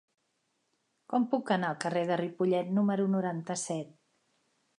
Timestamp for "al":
1.73-1.77